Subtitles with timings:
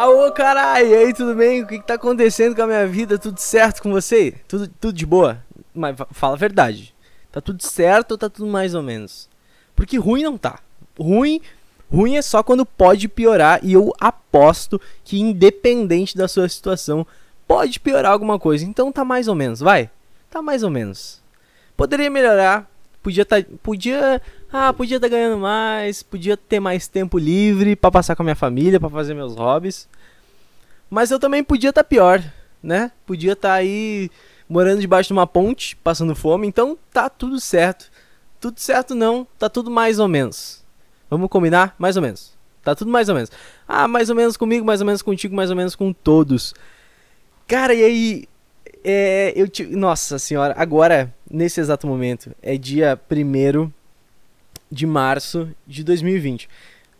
[0.00, 1.60] Aô, caralho, e aí, tudo bem?
[1.60, 3.18] O que, que tá acontecendo com a minha vida?
[3.18, 4.32] Tudo certo com você?
[4.46, 5.44] Tudo, tudo de boa?
[5.74, 6.94] Mas fala a verdade.
[7.32, 9.28] Tá tudo certo ou tá tudo mais ou menos?
[9.74, 10.60] Porque ruim não tá.
[10.96, 11.40] Ruim,
[11.90, 17.04] ruim é só quando pode piorar e eu aposto que independente da sua situação,
[17.44, 18.64] pode piorar alguma coisa.
[18.64, 19.90] Então tá mais ou menos, vai.
[20.30, 21.20] Tá mais ou menos.
[21.76, 22.70] Poderia melhorar,
[23.02, 24.22] podia tá, podia,
[24.52, 28.24] ah, podia estar tá ganhando mais, podia ter mais tempo livre para passar com a
[28.24, 29.88] minha família, para fazer meus hobbies.
[30.90, 32.22] Mas eu também podia estar tá pior,
[32.62, 32.90] né?
[33.06, 34.10] Podia estar tá aí
[34.48, 37.90] morando debaixo de uma ponte, passando fome, então tá tudo certo.
[38.40, 40.64] Tudo certo não, tá tudo mais ou menos.
[41.10, 41.74] Vamos combinar?
[41.78, 42.36] Mais ou menos.
[42.62, 43.30] Tá tudo mais ou menos.
[43.66, 46.54] Ah, mais ou menos comigo, mais ou menos contigo, mais ou menos com todos.
[47.46, 48.28] Cara, e aí,
[48.84, 53.70] é, eu te, nossa senhora, agora, nesse exato momento, é dia 1
[54.70, 56.48] de março de 2020.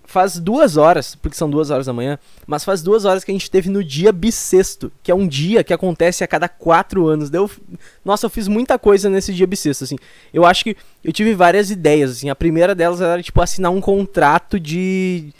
[0.09, 3.35] Faz duas horas, porque são duas horas da manhã, mas faz duas horas que a
[3.35, 7.29] gente teve no dia bissexto, que é um dia que acontece a cada quatro anos.
[7.29, 7.51] Deu,
[8.03, 9.99] nossa, eu fiz muita coisa nesse dia bissexto, assim.
[10.33, 10.75] Eu acho que
[11.05, 12.31] eu tive várias ideias, assim.
[12.31, 15.31] A primeira delas era, tipo, assinar um contrato de.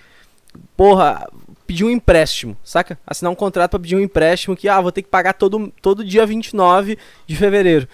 [0.77, 1.27] Porra,
[1.67, 2.99] pedir um empréstimo, saca?
[3.07, 6.05] Assinar um contrato para pedir um empréstimo que, ah, vou ter que pagar todo, todo
[6.05, 7.89] dia 29 de fevereiro.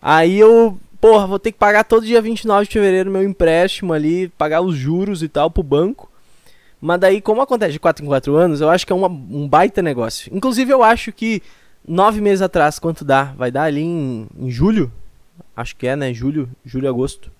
[0.00, 4.28] Aí eu, porra, vou ter que pagar todo dia 29 de fevereiro meu empréstimo ali,
[4.28, 6.11] pagar os juros e tal pro banco.
[6.84, 9.48] Mas daí, como acontece de 4 em 4 anos, eu acho que é uma, um
[9.48, 10.34] baita negócio.
[10.34, 11.40] Inclusive, eu acho que
[11.86, 13.32] nove meses atrás, quanto dá?
[13.36, 14.90] Vai dar ali em, em julho?
[15.54, 16.12] Acho que é, né?
[16.12, 17.30] Julho, julho, agosto.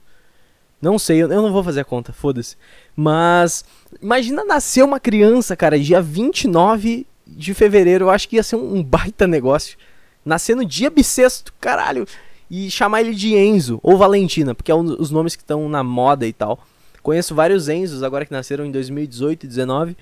[0.81, 2.57] Não sei, eu, eu não vou fazer a conta, foda-se.
[2.95, 3.65] Mas
[4.01, 8.05] imagina nascer uma criança, cara, dia 29 de fevereiro.
[8.05, 9.77] Eu acho que ia ser um, um baita negócio.
[10.25, 12.07] Nascer no dia bissexto, caralho.
[12.48, 15.83] E chamar ele de Enzo ou Valentina, porque é um, os nomes que estão na
[15.83, 16.61] moda e tal.
[17.03, 19.97] Conheço vários Enzos agora que nasceram em 2018 e 2019.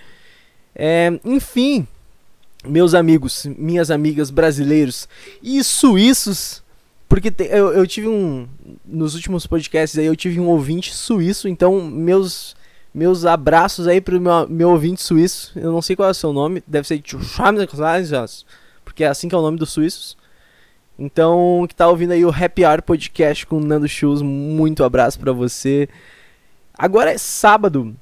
[0.75, 1.87] É, enfim,
[2.65, 5.09] meus amigos, minhas amigas brasileiros
[5.43, 6.63] e suíços
[7.11, 8.47] porque te, eu, eu tive um.
[8.87, 12.55] Nos últimos podcasts aí eu tive um ouvinte suíço, então meus.
[12.93, 15.53] Meus abraços aí pro meu, meu ouvinte suíço.
[15.57, 16.61] Eu não sei qual é o seu nome.
[16.67, 17.01] Deve ser
[18.85, 20.17] porque é assim que é o nome dos suíços.
[20.99, 25.21] Então, que tá ouvindo aí o Happy Hour Podcast com o Nando Shoes, muito abraço
[25.21, 25.89] para você.
[26.81, 27.95] Agora é sábado.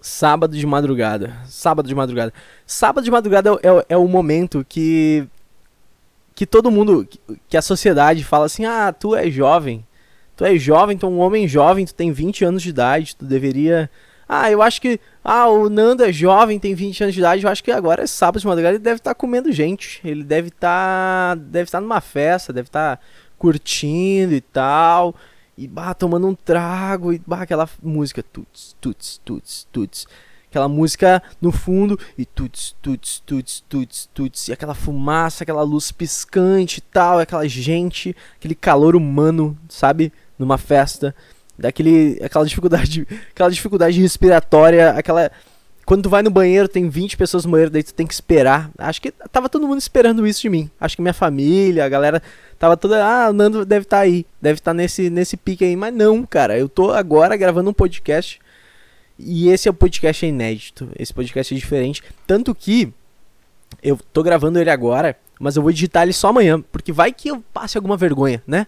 [0.00, 1.36] Sábado de madrugada.
[1.48, 2.32] Sábado de madrugada.
[2.64, 5.26] Sábado de madrugada é, é, é o momento que
[6.32, 7.06] que todo mundo,
[7.48, 9.84] que a sociedade fala assim: ah, tu é jovem,
[10.36, 13.24] tu é jovem, tu é um homem jovem, tu tem 20 anos de idade, tu
[13.24, 13.90] deveria.
[14.28, 15.00] Ah, eu acho que.
[15.24, 18.06] Ah, o Nando é jovem, tem 20 anos de idade, eu acho que agora é
[18.06, 20.00] sábado de madrugada, ele deve estar tá comendo gente.
[20.04, 21.34] Ele deve estar.
[21.36, 23.02] Tá, deve estar tá numa festa, deve estar tá
[23.36, 25.12] curtindo e tal.
[25.60, 28.22] E bah, tomando um trago, e bah, aquela música.
[28.22, 30.06] Tuts, tuts, tuts, tuts
[30.50, 35.92] aquela música no fundo e tuts, tuts, tuts, tuts, tuts, e aquela fumaça, aquela luz
[35.92, 40.12] piscante e tal, aquela gente, aquele calor humano, sabe?
[40.36, 41.14] Numa festa,
[41.56, 45.30] daquele aquela dificuldade, aquela dificuldade respiratória, aquela
[45.90, 48.70] quando tu vai no banheiro, tem 20 pessoas no banheiro, daí tu tem que esperar.
[48.78, 50.70] Acho que tava todo mundo esperando isso de mim.
[50.80, 52.22] Acho que minha família, a galera
[52.60, 55.64] tava toda, ah, o Nando deve estar tá aí, deve estar tá nesse nesse pique
[55.64, 58.38] aí, mas não, cara, eu tô agora gravando um podcast
[59.18, 60.88] e esse é o podcast inédito.
[60.96, 62.04] Esse podcast é diferente.
[62.24, 62.92] Tanto que
[63.82, 66.60] eu tô gravando ele agora, mas eu vou editar ele só amanhã.
[66.70, 68.64] Porque vai que eu passe alguma vergonha, né?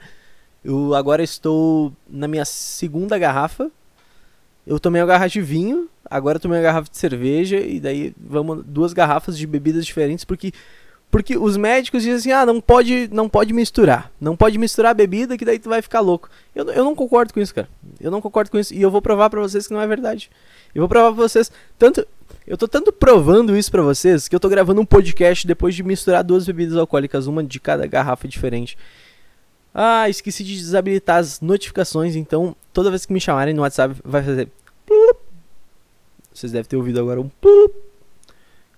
[0.64, 3.70] Eu agora estou na minha segunda garrafa.
[4.66, 8.64] Eu tomei uma garrafa de vinho, agora tomei uma garrafa de cerveja e daí vamos
[8.64, 10.52] duas garrafas de bebidas diferentes porque
[11.10, 14.10] porque os médicos dizem assim: "Ah, não pode, não pode misturar.
[14.18, 16.30] Não pode misturar a bebida que daí tu vai ficar louco".
[16.54, 17.68] Eu, eu não concordo com isso, cara.
[18.00, 20.30] Eu não concordo com isso e eu vou provar para vocês que não é verdade.
[20.74, 22.06] Eu vou provar pra vocês tanto
[22.46, 25.82] eu tô tanto provando isso para vocês que eu tô gravando um podcast depois de
[25.82, 28.76] misturar duas bebidas alcoólicas, uma de cada garrafa diferente.
[29.74, 34.22] Ah, esqueci de desabilitar as notificações, então toda vez que me chamarem no WhatsApp vai
[34.22, 34.48] fazer
[36.32, 37.30] Vocês devem ter ouvido agora um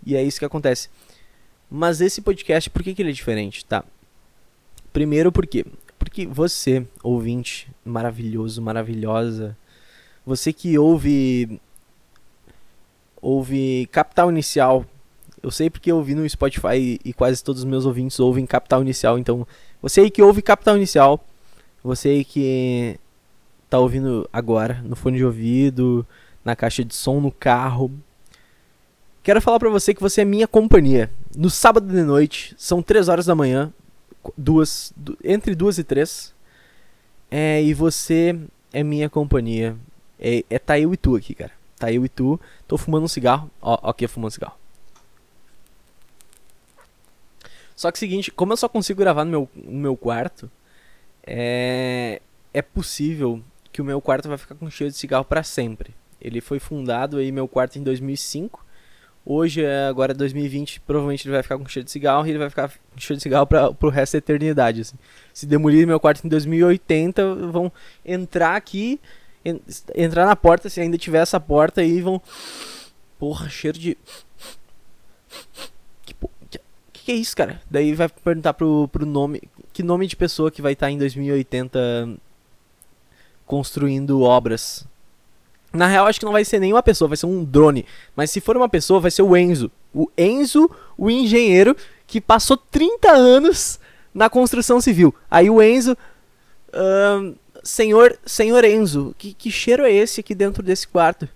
[0.04, 0.88] E é isso que acontece.
[1.70, 3.84] Mas esse podcast, por que, que ele é diferente, tá?
[4.92, 5.64] Primeiro porque
[5.98, 9.56] porque você, ouvinte maravilhoso, maravilhosa,
[10.24, 11.60] você que ouve
[13.20, 14.84] ouve Capital Inicial.
[15.42, 18.82] Eu sei porque eu ouvi no Spotify e quase todos os meus ouvintes ouvem Capital
[18.82, 19.46] Inicial, então
[19.80, 21.22] você aí que ouve Capital Inicial,
[21.82, 22.98] você aí que
[23.76, 26.06] tá ouvindo agora no fone de ouvido,
[26.44, 27.90] na caixa de som no carro,
[29.24, 31.10] Quero falar para você que você é minha companhia.
[31.34, 33.72] No sábado de noite, são 3 horas da manhã,
[34.36, 34.92] duas,
[35.24, 36.34] entre 2 e 3.
[37.30, 38.38] É, e você
[38.70, 39.74] é minha companhia.
[40.20, 41.52] É, é tá eu e tu aqui, cara.
[41.78, 42.38] Tá eu e tu.
[42.68, 43.50] Tô fumando um cigarro.
[43.62, 44.58] Ó, aqui fumando um cigarro.
[47.74, 50.50] Só que é seguinte, como eu só consigo gravar no meu, no meu quarto,
[51.26, 52.20] é,
[52.52, 53.42] é possível
[53.74, 55.92] que o meu quarto vai ficar com cheiro de cigarro para sempre.
[56.20, 58.64] Ele foi fundado aí, meu quarto, em 2005.
[59.26, 62.38] Hoje, é, agora é 2020, provavelmente ele vai ficar com cheiro de cigarro e ele
[62.38, 64.82] vai ficar com cheiro de cigarro pra, pro resto da eternidade.
[64.82, 64.96] Assim.
[65.32, 67.72] Se demolir meu quarto em 2080, vão
[68.04, 69.00] entrar aqui,
[69.44, 69.60] en
[69.96, 72.22] entrar na porta, se ainda tiver essa porta aí, vão.
[73.18, 73.98] Porra, cheiro de.
[76.06, 76.14] Que,
[76.48, 76.60] que,
[76.92, 77.60] que é isso, cara?
[77.68, 79.42] Daí vai perguntar pro, pro nome.
[79.72, 82.20] Que nome de pessoa que vai estar tá em 2080
[83.46, 84.86] construindo obras
[85.74, 87.84] na real, acho que não vai ser nenhuma pessoa, vai ser um drone.
[88.14, 89.70] Mas se for uma pessoa, vai ser o Enzo.
[89.92, 91.76] O Enzo, o engenheiro,
[92.06, 93.80] que passou 30 anos
[94.14, 95.12] na construção civil.
[95.28, 95.96] Aí o Enzo.
[96.68, 101.28] Uh, senhor, senhor Enzo, que, que cheiro é esse aqui dentro desse quarto?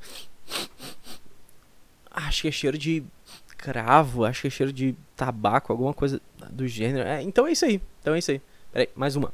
[2.10, 3.02] Acho que é cheiro de
[3.56, 6.20] cravo, acho que é cheiro de tabaco, alguma coisa
[6.50, 7.08] do gênero.
[7.08, 7.80] É, então é isso aí.
[8.00, 8.40] Então é isso aí.
[8.72, 9.32] Peraí, mais uma.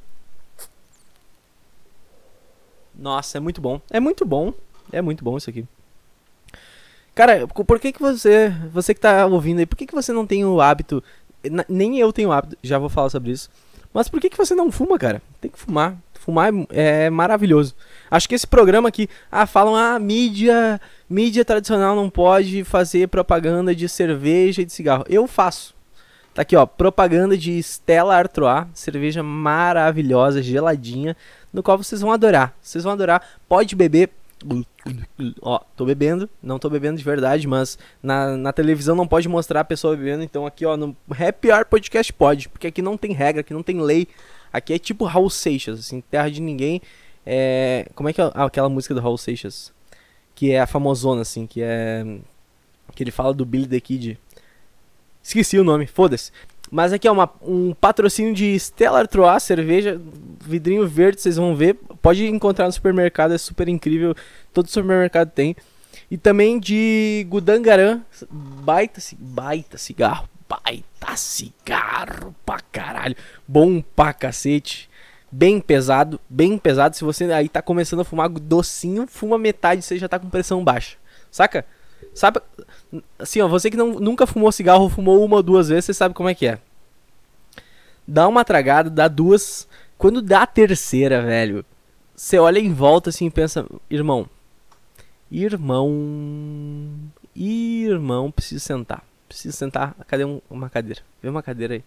[2.99, 3.81] Nossa, é muito bom.
[3.91, 4.53] É muito bom.
[4.93, 5.65] É muito bom isso aqui.
[7.15, 10.27] Cara, por que que você, você que tá ouvindo aí, por que que você não
[10.27, 11.03] tem o hábito,
[11.69, 13.49] nem eu tenho o hábito, já vou falar sobre isso,
[13.93, 15.23] mas por que que você não fuma, cara?
[15.41, 15.97] Tem que fumar.
[16.15, 17.77] Fumar é, é maravilhoso.
[18.11, 23.75] Acho que esse programa aqui, ah, falam, ah, mídia, mídia tradicional não pode fazer propaganda
[23.75, 25.05] de cerveja e de cigarro.
[25.09, 25.74] Eu faço.
[26.35, 31.17] Tá aqui, ó, propaganda de Stella Artois, cerveja maravilhosa, geladinha,
[31.53, 32.55] no qual vocês vão adorar.
[32.61, 33.23] Vocês vão adorar.
[33.49, 34.11] Pode beber,
[35.41, 39.61] Ó, tô bebendo, não tô bebendo de verdade, mas na, na televisão não pode mostrar
[39.61, 43.13] a pessoa bebendo, então aqui, ó, no Happy Hour Podcast pode, porque aqui não tem
[43.13, 44.07] regra, aqui não tem lei.
[44.53, 46.81] Aqui é tipo Raul Seixas, assim, terra de ninguém.
[47.25, 49.73] É, como é que é aquela música do Raul Seixas?
[50.35, 52.05] Que é a famosona, assim, que é.
[52.95, 54.19] Que ele fala do Billy the Kid.
[55.25, 56.31] Esqueci o nome, foda-se.
[56.71, 59.99] Mas aqui é uma, um patrocínio de Stella Artois, cerveja,
[60.45, 61.77] vidrinho verde, vocês vão ver.
[62.03, 64.15] Pode encontrar no supermercado, é super incrível.
[64.53, 65.57] Todo supermercado tem.
[66.11, 73.17] E também de Gudangaran, baita, baita cigarro, baita cigarro pra caralho.
[73.49, 74.91] Bom pra cacete.
[75.33, 76.97] Bem pesado, bem pesado.
[76.97, 80.63] Se você aí tá começando a fumar docinho, fuma metade, você já tá com pressão
[80.63, 80.97] baixa.
[81.31, 81.65] Saca?
[82.13, 82.41] Sabe,
[83.19, 86.15] assim, ó, você que não, nunca fumou cigarro, fumou uma ou duas vezes, você sabe
[86.15, 86.59] como é que é.
[88.07, 89.69] Dá uma tragada, dá duas.
[89.97, 91.65] Quando dá a terceira, velho,
[92.15, 94.29] você olha em volta assim e pensa, irmão,
[95.31, 95.91] irmão,
[97.35, 99.03] irmão, preciso sentar.
[99.29, 99.95] Preciso sentar.
[100.07, 101.01] Cadê um, uma cadeira?
[101.23, 101.85] Vê uma cadeira aí.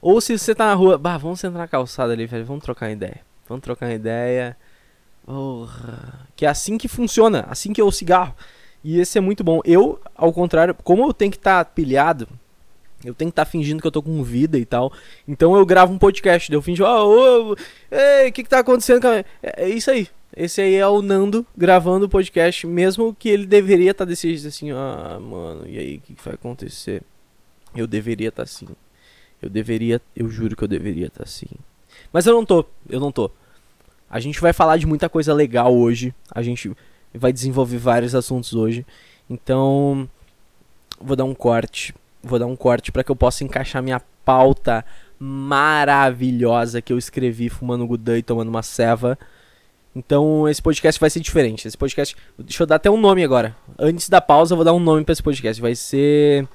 [0.00, 2.86] Ou se você tá na rua, bah, vamos sentar na calçada ali, velho, vamos trocar
[2.86, 3.20] uma ideia.
[3.48, 4.56] Vamos trocar uma ideia.
[5.24, 6.26] Porra.
[6.36, 8.34] Que é assim que funciona, assim que é o cigarro.
[8.84, 9.62] E esse é muito bom.
[9.64, 12.28] Eu, ao contrário, como eu tenho que estar tá pilhado,
[13.02, 14.92] eu tenho que estar tá fingindo que eu tô com vida e tal.
[15.26, 16.52] Então eu gravo um podcast.
[16.52, 17.56] Eu finjo, oh, oh,
[17.90, 19.06] ei, o que que tá acontecendo?
[19.08, 20.06] É, é isso aí.
[20.36, 24.28] Esse aí é o Nando gravando o podcast, mesmo que ele deveria estar tá desse
[24.28, 27.02] jeito assim, ah, mano, e aí, o que, que vai acontecer?
[27.74, 28.66] Eu deveria estar tá assim.
[29.40, 31.46] Eu deveria, eu juro que eu deveria estar tá assim.
[32.12, 33.30] Mas eu não tô, eu não tô.
[34.10, 36.12] A gente vai falar de muita coisa legal hoje.
[36.30, 36.72] A gente
[37.14, 38.84] vai desenvolver vários assuntos hoje.
[39.28, 40.08] Então,
[41.00, 41.94] vou dar um corte.
[42.22, 44.84] Vou dar um corte para que eu possa encaixar minha pauta
[45.18, 49.18] maravilhosa que eu escrevi fumando Gudan e tomando uma ceva.
[49.94, 51.68] Então, esse podcast vai ser diferente.
[51.68, 53.56] Esse podcast, deixa eu dar até um nome agora.
[53.78, 55.62] Antes da pausa, eu vou dar um nome para esse podcast.
[55.62, 56.48] Vai ser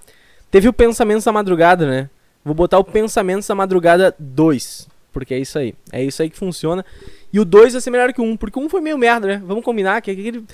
[0.51, 2.10] Teve o Pensamentos da Madrugada, né?
[2.44, 5.74] Vou botar o Pensamentos da Madrugada 2, porque é isso aí.
[5.92, 6.86] É isso aí que funciona.
[7.32, 8.82] E o 2 vai ser melhor que o 1, um, porque o 1 um foi
[8.82, 9.42] meio merda, né?
[9.46, 10.46] Vamos combinar que aquele.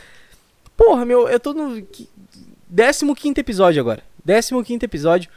[0.75, 1.81] Porra, meu, eu tô no
[3.15, 4.03] 15 episódio agora.
[4.25, 5.29] 15 episódio.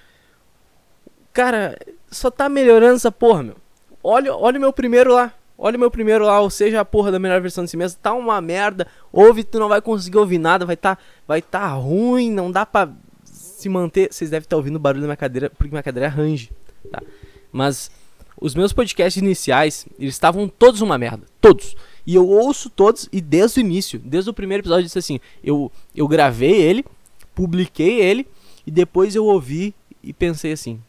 [1.33, 1.79] Cara,
[2.11, 3.57] só tá melhorando essa porra, meu.
[4.03, 5.33] Olha, olha o meu primeiro lá.
[5.57, 7.99] Olha o meu primeiro lá, ou seja, a porra da melhor versão de si mesmo.
[8.01, 8.87] Tá uma merda.
[9.13, 10.65] Ouve, tu não vai conseguir ouvir nada.
[10.65, 10.97] Vai tá,
[11.27, 12.31] vai tá ruim.
[12.31, 12.89] Não dá pra
[13.25, 14.09] se manter.
[14.13, 16.53] Vocês devem estar tá ouvindo o barulho da minha cadeira, porque minha cadeira é range,
[16.91, 17.03] tá?
[17.51, 17.91] Mas
[18.41, 21.27] os meus podcasts iniciais, eles estavam todos uma merda.
[21.41, 21.77] Todos.
[22.07, 25.21] E eu ouço todos e desde o início, desde o primeiro episódio, eu disse assim:
[25.43, 26.85] eu, eu gravei ele,
[27.35, 28.27] publiquei ele
[28.67, 30.81] e depois eu ouvi e pensei assim: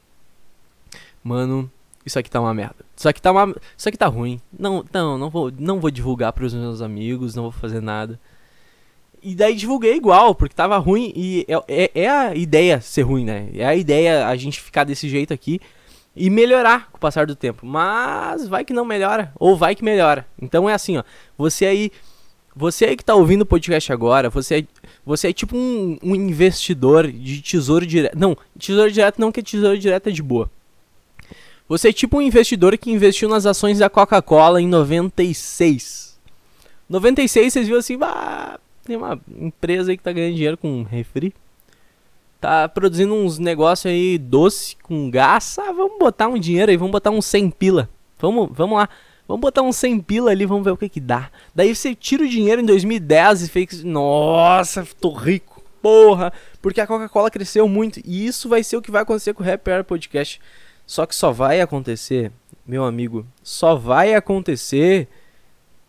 [1.24, 1.70] Mano,
[2.06, 2.76] isso aqui tá uma merda.
[2.96, 4.40] Isso aqui tá uma, isso aqui tá ruim.
[4.58, 8.20] Não, não, não vou, não vou divulgar para os meus amigos, não vou fazer nada.
[9.22, 13.26] E daí divulguei igual, porque tava ruim e é, é, é a ideia ser ruim,
[13.26, 13.50] né?
[13.54, 15.60] É a ideia a gente ficar desse jeito aqui
[16.20, 17.66] e melhorar com o passar do tempo.
[17.66, 20.28] Mas vai que não melhora, ou vai que melhora.
[20.40, 21.04] Então é assim, ó.
[21.38, 21.92] Você aí,
[22.54, 24.64] você aí que tá ouvindo o podcast agora, você é,
[25.06, 28.18] você é tipo um, um investidor de tesouro direto.
[28.20, 30.52] Não, tesouro direto não, que tesouro direto é de boa.
[31.70, 36.20] Você é tipo um investidor que investiu nas ações da Coca-Cola em 96.
[36.90, 41.34] 96 vocês viram assim, bah, tem uma empresa aí que tá ganhando dinheiro com refri.
[42.40, 45.60] Tá produzindo uns negócios aí doce com gás.
[45.60, 47.90] Ah, vamos botar um dinheiro aí, vamos botar uns 100 pila.
[48.18, 48.90] Vamos, vamos lá.
[49.28, 51.30] Vamos botar uns 100 pila ali, vamos ver o que que dá.
[51.54, 55.62] Daí você tira o dinheiro em 2010 e fez, nossa, tô rico.
[55.82, 59.44] Porra, porque a Coca-Cola cresceu muito e isso vai ser o que vai acontecer com
[59.44, 60.42] o Happy Hour Podcast.
[60.86, 62.32] Só que só vai acontecer,
[62.66, 65.08] meu amigo, só vai acontecer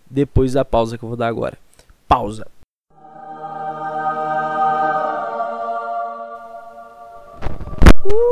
[0.08, 1.56] depois da pausa que eu vou dar agora.
[2.06, 2.46] Pausa.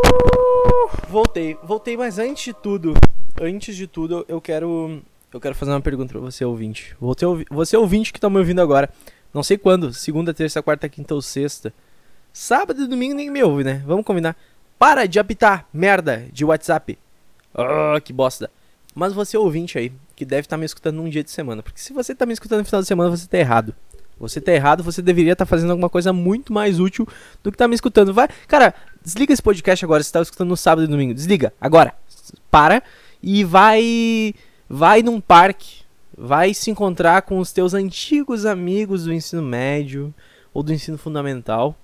[0.07, 2.95] Uh, voltei, voltei, mas antes de tudo,
[3.40, 5.02] antes de tudo, eu quero
[5.33, 6.97] eu quero fazer uma pergunta para você ouvinte.
[7.50, 8.88] Você, ouvinte que tá me ouvindo agora,
[9.33, 11.73] não sei quando, segunda, terça, quarta, quinta ou sexta.
[12.33, 13.83] Sábado e domingo nem me ouve, né?
[13.87, 14.37] Vamos combinar.
[14.78, 16.99] Para de apitar merda de WhatsApp.
[17.55, 18.50] Ah, que bosta.
[18.95, 21.62] Mas você ouvinte aí, que deve estar tá me escutando num dia de semana.
[21.62, 23.75] Porque se você está me escutando no final de semana, você está errado.
[24.19, 27.07] Você está errado, você deveria estar tá fazendo alguma coisa muito mais útil
[27.43, 28.13] do que tá me escutando.
[28.13, 30.03] Vai, cara, desliga esse podcast agora.
[30.03, 31.15] Você tá escutando no sábado e domingo.
[31.15, 31.95] Desliga, agora.
[32.51, 32.83] Para
[33.23, 34.35] e vai.
[34.69, 35.83] Vai num parque.
[36.17, 40.13] Vai se encontrar com os teus antigos amigos do ensino médio
[40.53, 41.77] ou do ensino fundamental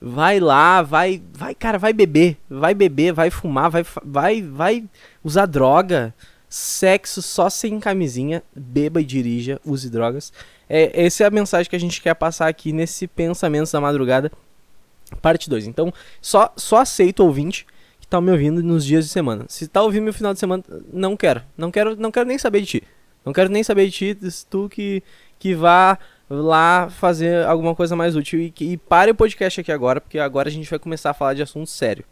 [0.00, 4.84] vai lá, vai, vai, cara, vai beber, vai beber, vai fumar, vai, vai, vai
[5.22, 6.14] usar droga,
[6.48, 10.32] sexo só sem camisinha, beba e dirija, use drogas.
[10.72, 14.30] É, essa é a mensagem que a gente quer passar aqui nesse pensamento da madrugada,
[15.20, 15.66] parte 2.
[15.66, 17.66] Então, só, só aceito ouvinte
[17.98, 19.44] que tá me ouvindo nos dias de semana.
[19.48, 20.62] Se tá ouvindo no final de semana,
[20.92, 22.82] não quero, não quero, não quero nem saber de ti.
[23.24, 25.02] Não quero nem saber de ti, tu que
[25.40, 25.98] que vá
[26.28, 28.38] lá fazer alguma coisa mais útil.
[28.38, 31.34] E, e pare o podcast aqui agora, porque agora a gente vai começar a falar
[31.34, 32.04] de assunto sério.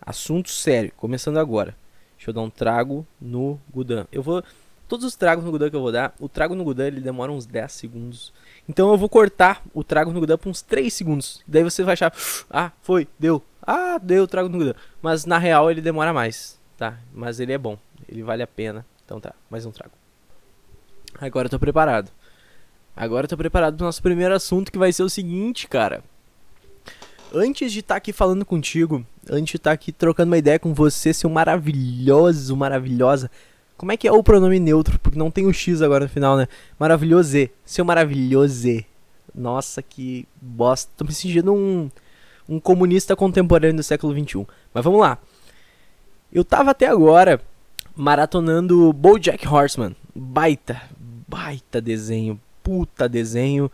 [0.00, 1.74] Assunto sério, começando agora.
[2.16, 4.06] Deixa eu dar um trago no Gudan.
[4.12, 4.44] Eu vou.
[4.88, 7.32] Todos os tragos no Gudan que eu vou dar, o trago no Gudan ele demora
[7.32, 8.32] uns 10 segundos.
[8.68, 11.42] Então eu vou cortar o trago no Gudan por uns 3 segundos.
[11.46, 12.12] Daí você vai achar,
[12.48, 13.42] ah, foi, deu.
[13.60, 14.74] Ah, deu o trago no Gudan.
[15.02, 16.98] Mas na real ele demora mais, tá?
[17.12, 17.76] Mas ele é bom,
[18.08, 18.86] ele vale a pena.
[19.04, 19.92] Então tá, mais um trago.
[21.20, 22.10] Agora eu tô preparado.
[22.96, 26.02] Agora eu tô preparado pro nosso primeiro assunto que vai ser o seguinte, cara.
[27.34, 30.58] Antes de estar tá aqui falando contigo, antes de estar tá aqui trocando uma ideia
[30.58, 33.30] com você, seu maravilhoso, maravilhosa.
[33.76, 34.98] Como é que é o pronome neutro?
[34.98, 36.48] Porque não tem o X agora no final, né?
[36.78, 38.82] Maravilhoso, seu maravilhoso.
[39.34, 40.90] Nossa, que bosta.
[40.96, 41.90] Tô me sentindo um,
[42.48, 44.46] um comunista contemporâneo do século XXI.
[44.72, 45.18] Mas vamos lá.
[46.32, 47.40] Eu tava até agora
[47.94, 49.94] maratonando BoJack Horseman.
[50.14, 50.80] Baita,
[51.28, 53.70] baita desenho, puta desenho.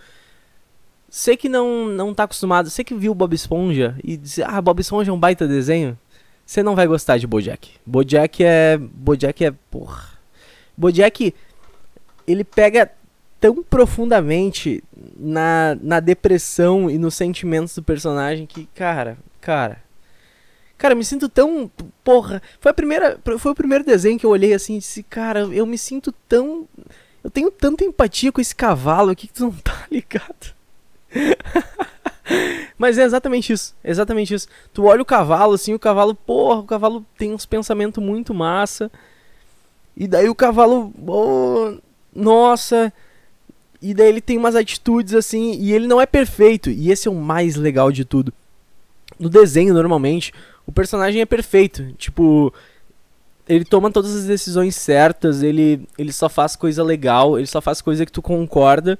[1.09, 4.81] Sei que não, não tá acostumado, sei que viu Bob Esponja e diz, ah, Bob
[4.81, 5.99] Esponja é um baita desenho.
[6.53, 7.71] Você não vai gostar de Bojack.
[7.87, 8.77] Bojack é.
[8.77, 9.55] Bojack é.
[9.71, 10.07] Porra.
[10.77, 11.35] Bojack.
[12.27, 12.93] Ele pega
[13.41, 14.85] tão profundamente
[15.17, 19.83] na, na depressão e nos sentimentos do personagem que, cara, cara.
[20.77, 21.71] Cara, eu me sinto tão.
[22.05, 22.43] Porra.
[22.61, 25.65] Foi, a primeira, foi o primeiro desenho que eu olhei assim e disse, cara, eu
[25.65, 26.69] me sinto tão
[27.25, 30.55] eu tenho tanta empatia com esse cavalo aqui que tu não tá ligado.
[32.79, 34.49] Mas é exatamente isso, é exatamente isso.
[34.73, 38.91] Tu olha o cavalo assim, o cavalo, porra, o cavalo tem uns pensamentos muito massa.
[39.97, 41.77] E daí o cavalo, oh,
[42.15, 42.93] nossa,
[43.81, 47.11] e daí ele tem umas atitudes assim, e ele não é perfeito, e esse é
[47.11, 48.33] o mais legal de tudo.
[49.19, 50.33] No desenho, normalmente,
[50.67, 52.55] o personagem é perfeito, tipo,
[53.49, 57.83] ele toma todas as decisões certas, ele, ele só faz coisa legal, ele só faz
[57.83, 58.99] coisa que tu concorda.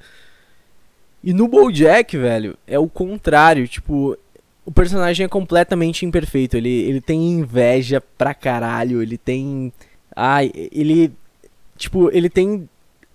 [1.23, 4.17] E no BoJack, velho, é o contrário, tipo,
[4.65, 9.73] o personagem é completamente imperfeito, ele, ele tem inveja pra caralho, ele tem
[10.15, 11.13] ai, ele
[11.77, 12.69] tipo, ele tem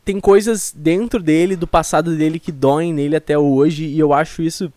[0.06, 4.42] tem coisas dentro dele, do passado dele que doem nele até hoje, e eu acho
[4.42, 4.72] isso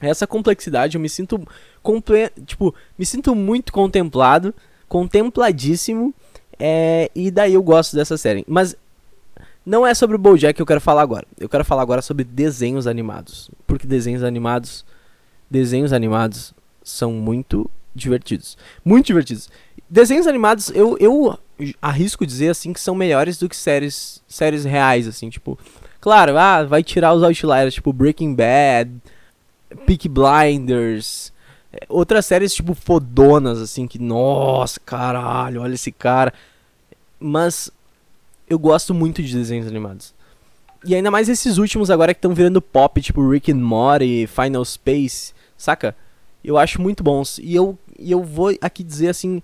[0.00, 1.40] essa complexidade, eu me sinto
[1.82, 4.52] comple tipo, me sinto muito contemplado
[4.88, 6.14] contempladíssimo.
[6.58, 8.44] É, e daí eu gosto dessa série.
[8.48, 8.76] Mas
[9.66, 11.26] não é sobre o BoJack que eu quero falar agora.
[11.38, 14.84] Eu quero falar agora sobre desenhos animados, porque desenhos animados,
[15.50, 16.54] desenhos animados
[16.84, 19.50] são muito divertidos, muito divertidos.
[19.90, 21.36] Desenhos animados, eu, eu
[21.82, 25.58] arrisco dizer assim que são melhores do que séries, séries reais assim, tipo,
[26.00, 28.90] claro, ah, vai tirar os outliers, tipo Breaking Bad,
[29.84, 31.32] Peak Blinders,
[31.88, 36.32] Outras séries, tipo, fodonas, assim, que, nossa, caralho, olha esse cara.
[37.20, 37.70] Mas
[38.48, 40.14] eu gosto muito de desenhos animados.
[40.84, 44.64] E ainda mais esses últimos agora que estão virando pop, tipo Rick and Morty, Final
[44.64, 45.96] Space, saca?
[46.44, 47.38] Eu acho muito bons.
[47.38, 49.42] E eu, e eu vou aqui dizer assim.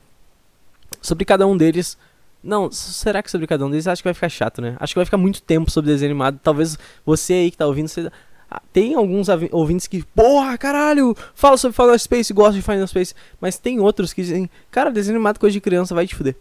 [1.01, 1.99] sobre cada um deles.
[2.43, 3.87] Não, será que sobre cada um deles?
[3.87, 4.77] Acho que vai ficar chato, né?
[4.79, 6.39] Acho que vai ficar muito tempo sobre desenho animado.
[6.43, 8.11] Talvez você aí que tá ouvindo, você...
[8.51, 13.15] Ah, tem alguns ouvintes que, porra, caralho, fala sobre Final Space, gosta de Final Space.
[13.41, 16.37] Mas tem outros que dizem, cara, desenho animado coisa de criança, vai te fuder.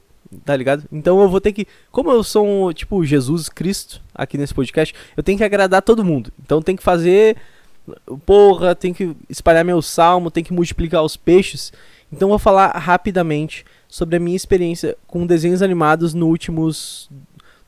[0.46, 0.86] Tá ligado?
[0.92, 1.68] Então eu vou ter que.
[1.92, 6.06] Como eu sou um, tipo Jesus Cristo aqui nesse podcast, eu tenho que agradar todo
[6.06, 6.32] mundo.
[6.42, 7.36] Então tem que fazer.
[8.26, 11.74] Porra, tem que espalhar meu salmo, tem que multiplicar os peixes.
[12.12, 17.10] Então eu vou falar rapidamente sobre a minha experiência com desenhos animados no últimos,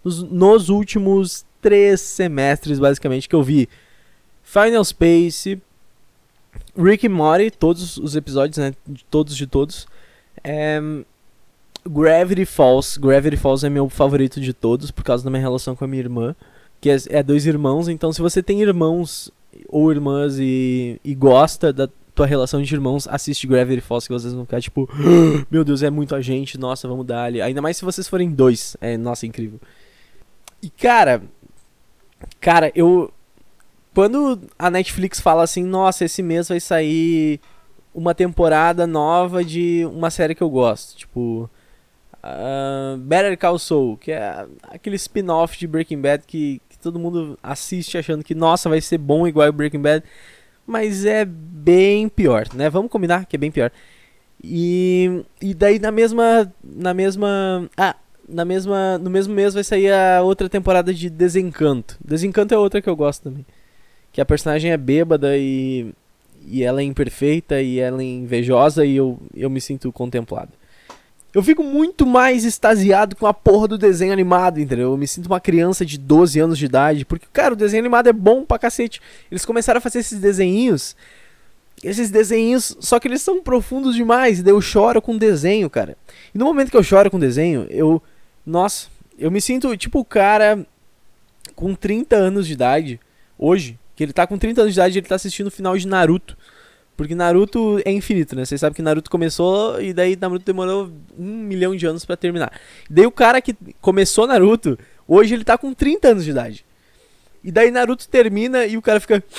[0.04, 3.68] nos, nos últimos três semestres, basicamente, que eu vi
[4.42, 5.62] Final Space,
[6.78, 8.74] Rick and Morty, todos os episódios, né?
[9.10, 9.88] Todos de todos.
[10.44, 10.80] É,
[11.88, 13.00] Gravity Falls.
[13.00, 16.02] Gravity Falls é meu favorito de todos, por causa da minha relação com a minha
[16.02, 16.36] irmã.
[16.80, 19.32] Que é, é dois irmãos, então se você tem irmãos
[19.70, 24.34] ou irmãs e, e gosta da tua relação de irmãos, assiste Gravity Falls, que vocês
[24.34, 24.90] vão ficar tipo,
[25.50, 27.42] meu Deus, é muito a gente, nossa, vamos dar ali.
[27.42, 28.76] Ainda mais se vocês forem dois.
[28.82, 29.60] É, nossa, incrível.
[30.62, 31.24] E cara,
[32.40, 33.12] cara, eu
[33.94, 37.40] quando a Netflix fala assim, nossa, esse mês vai sair
[37.94, 41.50] uma temporada nova de uma série que eu gosto, tipo,
[42.24, 47.38] uh, Better Call Saul, que é aquele spin-off de Breaking Bad que, que todo mundo
[47.42, 50.04] assiste achando que, nossa, vai ser bom igual Breaking Bad
[50.66, 52.70] mas é bem pior, né?
[52.70, 53.72] Vamos combinar que é bem pior.
[54.44, 57.96] E, e daí na mesma na mesma ah,
[58.28, 61.98] na mesma no mesmo mês vai sair a outra temporada de Desencanto.
[62.04, 63.46] Desencanto é outra que eu gosto também.
[64.12, 65.94] Que a personagem é bêbada e
[66.46, 70.52] e ela é imperfeita e ela é invejosa e eu, eu me sinto contemplado.
[71.34, 74.92] Eu fico muito mais extasiado com a porra do desenho animado, entendeu?
[74.92, 78.08] Eu me sinto uma criança de 12 anos de idade, porque, cara, o desenho animado
[78.08, 79.02] é bom pra cacete.
[79.32, 80.96] Eles começaram a fazer esses desenhinhos,
[81.84, 85.98] esses desenhinhos, só que eles são profundos demais, e daí eu choro com desenho, cara.
[86.36, 88.02] E no momento que eu choro com desenho, eu.
[88.46, 90.64] Nossa, eu me sinto tipo o cara
[91.56, 93.00] com 30 anos de idade,
[93.40, 95.76] hoje, que ele tá com 30 anos de idade e ele tá assistindo o final
[95.76, 96.38] de Naruto.
[96.96, 98.46] Porque Naruto é infinito, né?
[98.46, 102.52] Vocês sabem que Naruto começou e daí Naruto demorou um milhão de anos para terminar.
[102.90, 104.78] Daí o cara que começou Naruto,
[105.08, 106.66] hoje ele tá com 30 anos de idade.
[107.44, 109.24] E daí Naruto termina e o cara fica.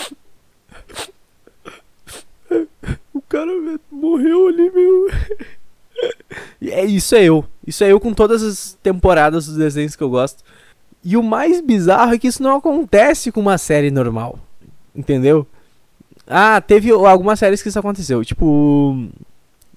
[3.12, 3.51] O cara
[3.90, 5.11] morreu ali, meu.
[6.61, 7.45] E é isso é eu.
[7.67, 10.45] Isso é eu com todas as temporadas dos desenhos que eu gosto.
[11.03, 14.38] E o mais bizarro é que isso não acontece com uma série normal.
[14.95, 15.47] Entendeu?
[16.26, 18.24] Ah, teve algumas séries que isso aconteceu.
[18.24, 19.08] Tipo.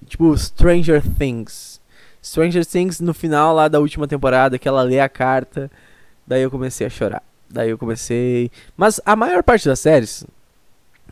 [0.06, 1.80] Tipo, Stranger Things.
[2.22, 5.70] Stranger Things no final lá da última temporada, que ela lê a carta.
[6.26, 7.22] Daí eu comecei a chorar.
[7.50, 8.50] Daí eu comecei.
[8.76, 10.24] Mas a maior parte das séries.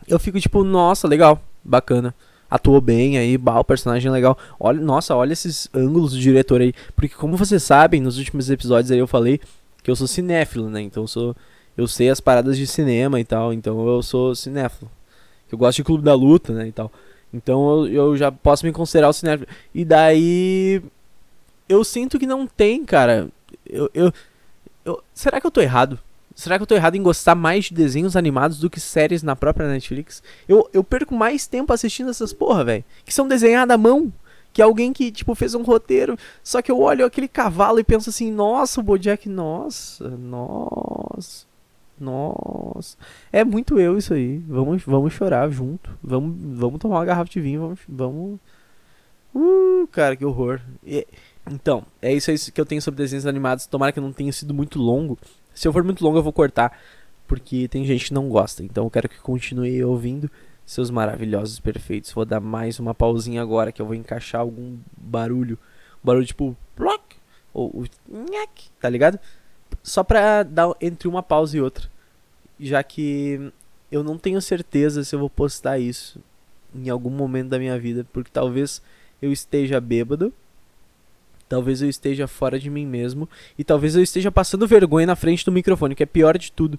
[0.07, 2.13] Eu fico tipo, nossa, legal, bacana.
[2.49, 4.37] Atuou bem aí, bah, o personagem é legal.
[4.59, 6.73] Olha, nossa, olha esses ângulos do diretor aí.
[6.95, 9.39] Porque como vocês sabem, nos últimos episódios aí eu falei
[9.83, 10.81] que eu sou cinéfilo, né?
[10.81, 11.35] Então eu sou.
[11.75, 13.53] Eu sei as paradas de cinema e tal.
[13.53, 14.89] Então eu sou cinéfilo
[15.51, 16.91] eu gosto de Clube da Luta, né, e tal.
[17.33, 19.47] Então eu, eu já posso me considerar o cinéfilo.
[19.73, 20.81] E daí
[21.67, 23.29] eu sinto que não tem, cara.
[23.65, 24.13] Eu, eu,
[24.85, 25.99] eu, será que eu tô errado?
[26.35, 29.35] Será que eu tô errado em gostar mais de desenhos animados do que séries na
[29.35, 30.21] própria Netflix?
[30.47, 32.85] Eu, eu perco mais tempo assistindo essas porra, velho.
[33.03, 34.13] Que são desenhadas à mão.
[34.53, 36.15] Que alguém que, tipo, fez um roteiro.
[36.43, 41.46] Só que eu olho aquele cavalo e penso assim, nossa, o Bojack, nossa, nossa.
[41.99, 42.97] Nossa.
[43.31, 44.37] É muito eu isso aí.
[44.39, 45.89] Vamos, vamos chorar junto.
[46.01, 47.61] Vamos, vamos tomar uma garrafa de vinho.
[47.61, 47.79] Vamos.
[47.87, 48.39] vamos...
[49.33, 50.61] Uh, cara, que horror.
[50.85, 51.05] E,
[51.49, 53.65] então, é isso aí que eu tenho sobre desenhos animados.
[53.65, 55.17] Tomara que não tenha sido muito longo.
[55.53, 56.77] Se eu for muito longo, eu vou cortar.
[57.27, 58.63] Porque tem gente que não gosta.
[58.63, 60.29] Então eu quero que continue ouvindo
[60.65, 62.11] seus maravilhosos perfeitos.
[62.11, 65.57] Vou dar mais uma pausinha agora que eu vou encaixar algum barulho.
[66.03, 66.55] Barulho tipo.
[66.75, 67.01] Ploc,
[67.53, 67.85] ou, ou
[68.79, 69.19] tá ligado?
[69.87, 71.89] Só pra dar entre uma pausa e outra.
[72.59, 73.51] Já que
[73.89, 76.19] eu não tenho certeza se eu vou postar isso
[76.75, 78.81] em algum momento da minha vida, porque talvez
[79.21, 80.33] eu esteja bêbado,
[81.47, 85.45] talvez eu esteja fora de mim mesmo, e talvez eu esteja passando vergonha na frente
[85.45, 86.77] do microfone, que é pior de tudo.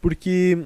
[0.00, 0.64] Porque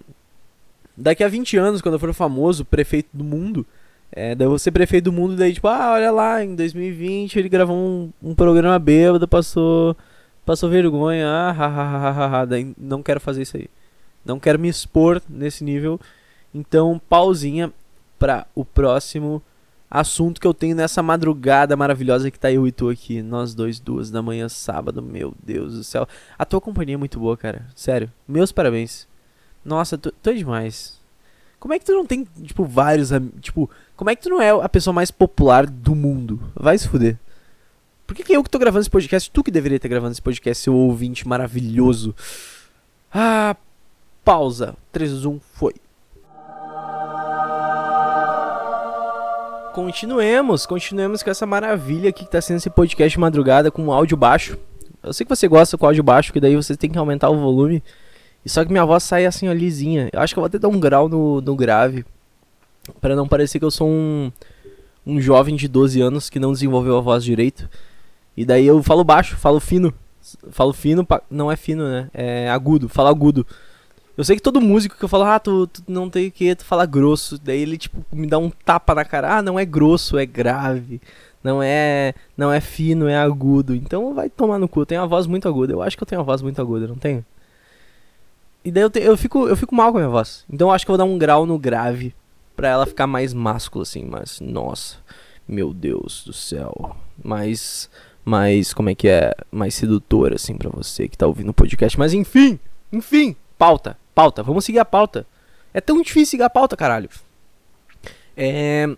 [0.96, 3.66] daqui a 20 anos, quando eu for famoso, prefeito do mundo,
[4.12, 7.36] é, daí eu vou ser prefeito do mundo, daí tipo, ah, olha lá, em 2020
[7.36, 9.96] ele gravou um, um programa bêbado, passou
[10.48, 12.46] passou vergonha, ah, ha, ha, ha,
[12.78, 13.68] não quero fazer isso aí.
[14.24, 16.00] Não quero me expor nesse nível.
[16.54, 17.70] Então, pausinha
[18.18, 19.42] para o próximo
[19.90, 23.20] assunto que eu tenho nessa madrugada maravilhosa que tá eu e tu aqui.
[23.20, 25.02] Nós dois, duas da manhã, sábado.
[25.02, 26.08] Meu Deus do céu.
[26.38, 27.66] A tua companhia é muito boa, cara.
[27.76, 28.10] Sério.
[28.26, 29.06] Meus parabéns.
[29.62, 30.98] Nossa, tu, tu é demais.
[31.60, 33.10] Como é que tu não tem, tipo, vários.
[33.42, 36.40] Tipo, como é que tu não é a pessoa mais popular do mundo?
[36.54, 37.18] Vai se fuder.
[38.08, 39.30] Por que, que eu que tô gravando esse podcast?
[39.30, 42.14] Tu que deveria estar gravando esse podcast, seu ouvinte maravilhoso.
[43.12, 43.54] Ah,
[44.24, 44.74] pausa.
[44.90, 45.74] 3, 2, 1, foi.
[49.74, 54.16] Continuemos, continuemos com essa maravilha aqui que tá sendo esse podcast de madrugada com áudio
[54.16, 54.56] baixo.
[55.02, 57.38] Eu sei que você gosta com áudio baixo, que daí você tem que aumentar o
[57.38, 57.82] volume.
[58.42, 60.08] E só que minha voz sai assim, ó, lisinha.
[60.14, 62.06] Eu acho que eu vou até dar um grau no, no grave.
[63.02, 64.32] para não parecer que eu sou um,
[65.06, 67.68] um jovem de 12 anos que não desenvolveu a voz direito.
[68.38, 69.92] E daí eu falo baixo, falo fino.
[70.52, 72.08] Falo fino, não é fino, né?
[72.14, 73.44] É agudo, falo agudo.
[74.16, 76.54] Eu sei que todo músico que eu falo, ah, tu, tu não tem o que,
[76.54, 77.36] tu fala grosso.
[77.36, 79.38] Daí ele, tipo, me dá um tapa na cara.
[79.38, 81.00] Ah, não é grosso, é grave.
[81.42, 83.74] Não é não é fino, é agudo.
[83.74, 84.82] Então vai tomar no cu.
[84.82, 85.72] Eu tenho uma voz muito aguda.
[85.72, 87.24] Eu acho que eu tenho uma voz muito aguda, não tenho?
[88.64, 90.44] E daí eu, te, eu, fico, eu fico mal com a minha voz.
[90.48, 92.14] Então eu acho que eu vou dar um grau no grave.
[92.54, 94.04] Pra ela ficar mais máscula, assim.
[94.04, 94.98] Mas, nossa.
[95.48, 96.96] Meu Deus do céu.
[97.20, 97.90] Mais.
[98.28, 98.74] Mais.
[98.74, 99.34] Como é que é?
[99.50, 101.98] Mais sedutor, assim, pra você que tá ouvindo o podcast.
[101.98, 102.58] Mas enfim.
[102.92, 103.34] Enfim.
[103.56, 104.42] Pauta pauta.
[104.42, 105.24] Vamos seguir a pauta.
[105.72, 107.08] É tão difícil seguir a pauta, caralho.
[108.36, 108.88] É...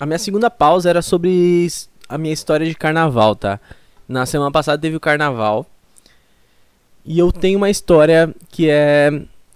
[0.00, 1.68] A minha segunda pausa era sobre
[2.08, 3.60] a minha história de carnaval, tá?
[4.08, 5.64] Na semana passada teve o carnaval.
[7.04, 9.10] E eu tenho uma história que é.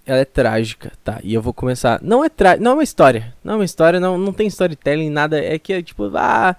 [0.05, 1.19] Ela é trágica, tá?
[1.21, 1.99] E eu vou começar.
[2.01, 2.55] Não é tra...
[2.55, 3.35] não é uma história.
[3.43, 5.43] Não é uma história, não, não tem storytelling, nada.
[5.43, 6.55] É que é tipo, ah,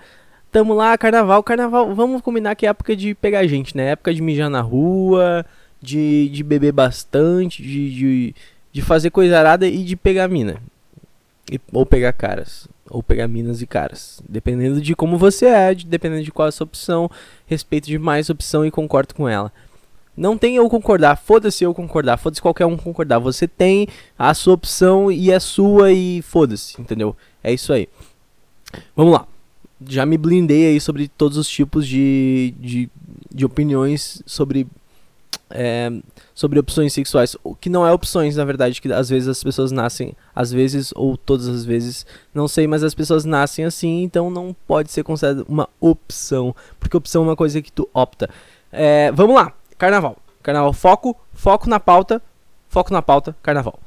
[0.51, 1.95] tamo lá, carnaval, carnaval.
[1.95, 3.91] Vamos combinar que é época de pegar gente, né?
[3.91, 5.45] Época de mijar na rua
[5.81, 8.35] de, de beber bastante, de, de,
[8.73, 10.61] de fazer coisa arada e de pegar mina.
[11.51, 12.69] E, ou pegar caras.
[12.89, 14.23] Ou pegar minas e caras.
[14.29, 17.11] Dependendo de como você é, de, dependendo de qual é a sua opção.
[17.47, 19.53] Respeito demais a opção e concordo com ela.
[20.17, 23.19] Não tem eu concordar, foda-se eu concordar, foda-se qualquer um concordar.
[23.19, 23.87] Você tem
[24.19, 27.15] a sua opção e é sua e foda-se, entendeu?
[27.45, 27.87] É isso aí.
[28.97, 29.29] Vamos lá.
[29.89, 32.91] Já me blindei aí sobre todos os tipos de, de,
[33.33, 34.67] de opiniões sobre
[35.51, 35.91] é,
[36.35, 39.71] sobre opções sexuais, o que não é opções, na verdade, que às vezes as pessoas
[39.71, 44.31] nascem, às vezes ou todas as vezes, não sei, mas as pessoas nascem assim, então
[44.31, 48.29] não pode ser considerado uma opção, porque opção é uma coisa que tu opta.
[48.73, 50.17] É, vamos lá, carnaval.
[50.43, 52.23] Carnaval, foco, foco na pauta,
[52.69, 53.79] foco na pauta, carnaval.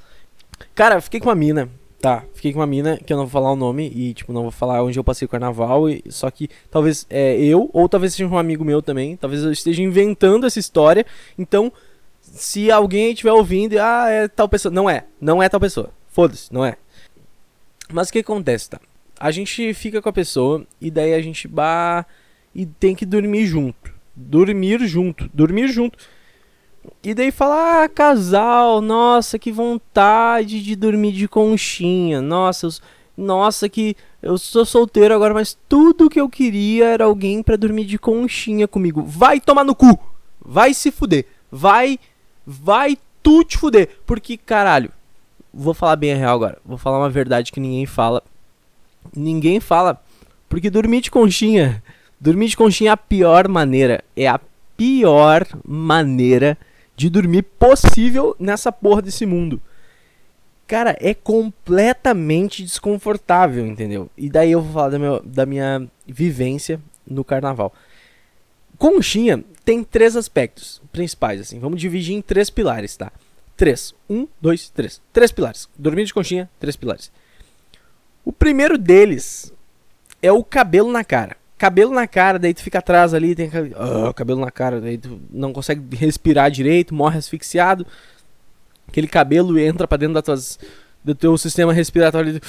[0.75, 1.69] Cara, fiquei com uma mina
[2.01, 4.43] Tá, fiquei com uma mina que eu não vou falar o nome e, tipo, não
[4.43, 5.89] vou falar onde eu passei o carnaval.
[5.89, 9.17] E, só que talvez é eu, ou talvez seja um amigo meu também.
[9.17, 11.05] Talvez eu esteja inventando essa história.
[11.37, 11.71] Então,
[12.21, 14.73] se alguém estiver ouvindo, ah, é tal pessoa.
[14.73, 15.91] Não é, não é tal pessoa.
[16.07, 16.77] Foda-se, não é.
[17.91, 18.79] Mas o que acontece, tá?
[19.19, 22.05] A gente fica com a pessoa e daí a gente bah,
[22.55, 23.93] e tem que dormir junto.
[24.15, 25.97] Dormir junto, dormir junto.
[27.03, 32.21] E daí fala, ah, casal, nossa, que vontade de dormir de conchinha.
[32.21, 32.71] Nossa, eu,
[33.17, 37.85] nossa, que eu sou solteiro agora, mas tudo que eu queria era alguém para dormir
[37.85, 39.03] de conchinha comigo.
[39.03, 39.97] Vai tomar no cu!
[40.43, 41.25] Vai se fuder.
[41.51, 41.99] Vai,
[42.45, 43.89] vai tu te fuder.
[44.05, 44.91] Porque, caralho,
[45.53, 46.57] vou falar bem a real agora.
[46.65, 48.23] Vou falar uma verdade que ninguém fala.
[49.15, 50.01] Ninguém fala.
[50.47, 51.83] Porque dormir de conchinha,
[52.19, 54.03] dormir de conchinha é a pior maneira.
[54.15, 54.39] É a
[54.75, 56.57] pior maneira
[56.99, 59.61] de dormir possível nessa porra desse mundo.
[60.67, 64.09] Cara, é completamente desconfortável, entendeu?
[64.17, 67.73] E daí eu vou falar da, meu, da minha vivência no carnaval.
[68.77, 71.57] Conchinha tem três aspectos principais, assim.
[71.57, 73.13] Vamos dividir em três pilares, tá?
[73.55, 73.95] Três.
[74.09, 75.01] Um, dois, três.
[75.13, 75.69] Três pilares.
[75.77, 77.09] Dormir de conchinha, três pilares.
[78.25, 79.53] O primeiro deles
[80.21, 84.13] é o cabelo na cara cabelo na cara, daí tu fica atrás ali, tem uh,
[84.13, 87.85] cabelo na cara, daí tu não consegue respirar direito, morre asfixiado.
[88.87, 90.57] Aquele cabelo entra para dentro da tuas,
[91.03, 92.39] do teu sistema respiratório.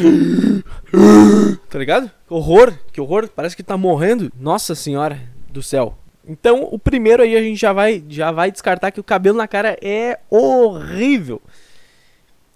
[1.69, 2.11] tá ligado?
[2.27, 4.33] Que horror, que horror, parece que tá morrendo.
[4.39, 5.21] Nossa senhora
[5.51, 5.99] do céu.
[6.27, 9.49] Então, o primeiro aí a gente já vai já vai descartar que o cabelo na
[9.49, 11.43] cara é horrível.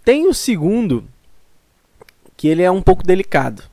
[0.04, 1.04] Tem o segundo
[2.36, 3.64] que ele é um pouco delicado.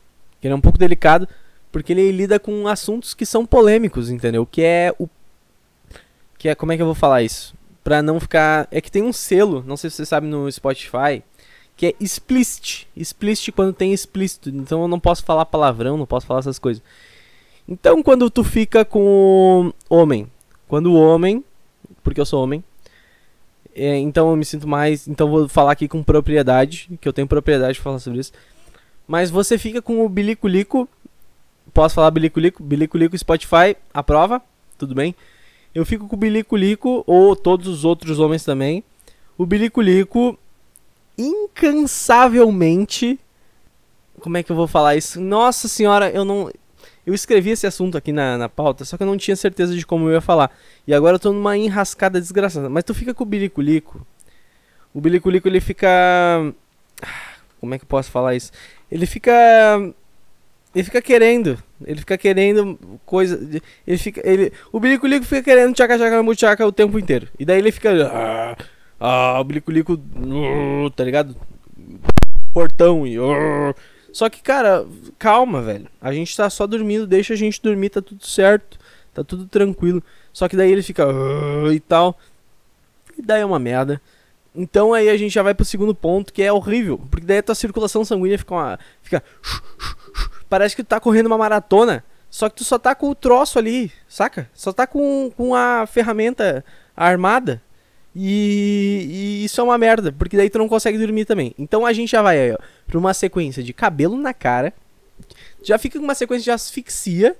[0.42, 1.28] Ele é um pouco delicado
[1.72, 4.46] porque ele lida com assuntos que são polêmicos, entendeu?
[4.46, 5.08] Que é o.
[6.38, 6.56] Que é.
[6.56, 7.56] Como é que eu vou falar isso?
[7.84, 8.68] Pra não ficar.
[8.70, 11.24] É que tem um selo, não sei se você sabe no Spotify,
[11.78, 12.88] que é explicit.
[12.96, 14.50] Explicit quando tem explícito.
[14.50, 16.84] Então eu não posso falar palavrão, não posso falar essas coisas.
[17.68, 20.30] Então quando tu fica com homem.
[20.68, 21.44] Quando o homem.
[22.04, 22.64] Porque eu sou homem.
[23.74, 25.08] É, então eu me sinto mais.
[25.08, 26.90] Então vou falar aqui com propriedade.
[27.00, 28.34] Que eu tenho propriedade pra falar sobre isso.
[29.08, 30.88] Mas você fica com o biliculico
[31.74, 32.62] Posso falar Bilico Lico?
[32.62, 34.42] Bilico Lico Spotify, aprova?
[34.78, 35.16] Tudo bem?
[35.74, 38.84] Eu fico com o Bilico Lico, ou todos os outros homens também.
[39.38, 40.38] O Bilico Lico,
[41.18, 43.20] incansavelmente.
[44.20, 45.22] Como é que eu vou falar isso?
[45.22, 46.52] Nossa senhora, eu não.
[47.06, 49.86] Eu escrevi esse assunto aqui na, na pauta, só que eu não tinha certeza de
[49.86, 50.52] como eu ia falar.
[50.86, 52.70] E agora eu tô numa enrascada desgraçada.
[52.70, 54.06] Mas tu fica com o biliculico.
[54.94, 55.88] O biliculico ele fica.
[57.60, 58.52] Como é que eu posso falar isso?
[58.92, 59.32] Ele fica.
[60.74, 61.62] Ele fica querendo.
[61.86, 63.40] Ele fica querendo coisa.
[63.86, 64.22] Ele fica.
[64.24, 67.28] Ele, o biliculico fica querendo tchaca tchaca muchaca o tempo inteiro.
[67.38, 68.08] E daí ele fica.
[68.08, 68.58] Ah,
[69.00, 69.94] ah o biliculico.
[69.94, 71.36] Uh, tá ligado?
[72.54, 73.20] Portão e.
[73.20, 73.76] Uh,
[74.14, 74.86] só que, cara,
[75.20, 75.88] calma, velho.
[76.02, 78.80] A gente tá só dormindo, deixa a gente dormir, tá tudo certo.
[79.14, 80.02] Tá tudo tranquilo.
[80.32, 81.06] Só que daí ele fica.
[81.06, 82.18] Uh, e tal.
[83.18, 84.02] E daí é uma merda.
[84.56, 86.98] Então aí a gente já vai pro segundo ponto, que é horrível.
[87.10, 88.80] Porque daí a tua circulação sanguínea fica uma.
[89.02, 89.22] Fica.
[90.52, 92.04] Parece que tu tá correndo uma maratona.
[92.30, 94.50] Só que tu só tá com o troço ali, saca?
[94.54, 97.62] Só tá com, com a ferramenta armada.
[98.14, 101.56] E, e, isso é uma merda, porque daí tu não consegue dormir também.
[101.58, 104.74] Então a gente já vai aí, ó, pra uma sequência de cabelo na cara.
[105.64, 107.38] Já fica com uma sequência de asfixia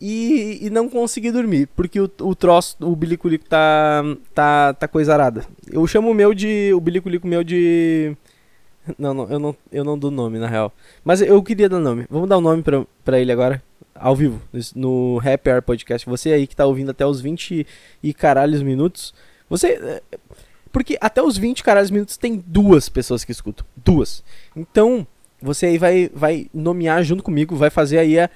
[0.00, 4.00] e, e não conseguir dormir, porque o, o troço, o biliculico tá,
[4.32, 5.44] tá, tá coisarada.
[5.68, 6.72] Eu chamo o meu de.
[6.72, 8.16] O biliculico meu de.
[8.98, 10.72] Não, não, eu não, eu não dou nome, na real.
[11.02, 12.06] Mas eu queria dar nome.
[12.10, 13.62] Vamos dar um nome pra, pra ele agora,
[13.94, 14.40] ao vivo,
[14.74, 16.06] no Happy Hour Podcast.
[16.08, 17.66] Você aí que tá ouvindo até os 20
[18.02, 19.14] e caralhos minutos.
[19.48, 19.68] Você.
[19.68, 20.02] Eh,
[20.70, 23.64] porque até os 20 caralhos minutos tem duas pessoas que escutam.
[23.76, 24.22] Duas.
[24.54, 25.06] Então,
[25.40, 28.30] você aí vai, vai nomear junto comigo, vai fazer aí a,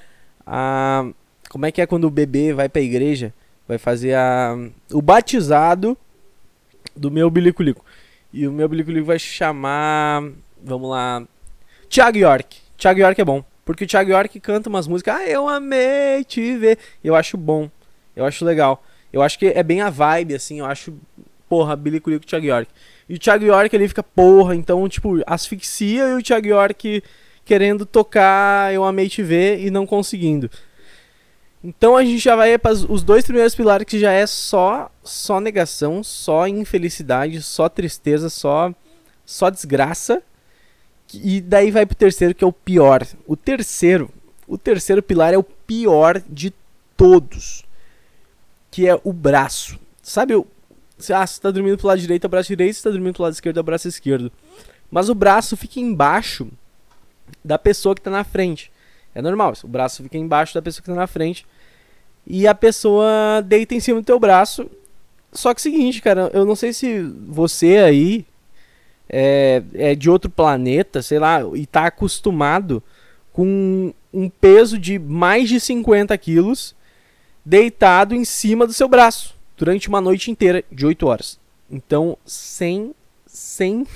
[0.47, 1.11] a
[1.49, 3.35] como é que é quando o bebê vai pra igreja?
[3.67, 4.57] Vai fazer a,
[4.93, 5.97] o batizado
[6.95, 7.85] do meu biliculico.
[8.33, 10.23] E o meu biliculico vai chamar.
[10.63, 11.27] Vamos lá.
[11.89, 12.59] Thiago York.
[12.77, 13.45] Thiago York é bom.
[13.65, 15.17] Porque o Thiago York canta umas músicas.
[15.17, 16.79] Ah, eu amei te ver.
[17.03, 17.71] Eu acho bom.
[18.15, 18.83] Eu acho legal.
[19.13, 20.59] Eu acho que é bem a vibe, assim.
[20.59, 20.95] Eu acho.
[21.49, 22.71] Porra, biliculico Thiago York.
[23.09, 27.03] E o Thiago York ele fica, porra, então, tipo, asfixia e o Thiago York
[27.43, 30.51] querendo tocar Eu Amei Te Ver e não conseguindo.
[31.63, 35.41] Então a gente já vai para os dois primeiros pilares que já é só só
[35.41, 38.73] negação, só infelicidade, só tristeza, só
[39.27, 40.23] só desgraça.
[41.13, 43.07] E daí vai pro terceiro que é o pior.
[43.27, 44.11] O terceiro,
[44.47, 46.53] o terceiro pilar é o pior de
[46.97, 47.65] todos,
[48.71, 49.79] que é o braço.
[50.03, 50.47] Sabe, o
[51.15, 53.23] ah, você tá dormindo pro lado direito, é o braço direito, você tá dormindo pro
[53.23, 54.33] lado esquerdo, é o braço esquerdo.
[54.91, 56.49] Mas o braço fica embaixo
[57.45, 58.71] da pessoa que tá na frente.
[59.15, 61.47] É normal, o braço fica embaixo da pessoa que está na frente
[62.27, 64.71] e a pessoa deita em cima do teu braço.
[65.33, 68.27] Só que é o seguinte, cara, eu não sei se você aí
[69.09, 72.83] é, é de outro planeta, sei lá, e tá acostumado
[73.33, 76.75] com um peso de mais de 50 quilos
[77.45, 81.41] deitado em cima do seu braço durante uma noite inteira de 8 horas.
[81.71, 82.95] Então, sem.
[83.27, 83.87] sem.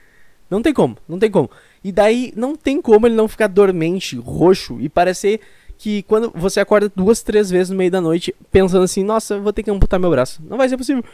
[0.48, 1.50] Não tem como, não tem como.
[1.84, 5.40] E daí não tem como ele não ficar dormente, roxo e parecer
[5.76, 9.52] que quando você acorda duas, três vezes no meio da noite pensando assim, nossa, vou
[9.52, 10.40] ter que amputar meu braço.
[10.48, 11.04] Não vai ser possível.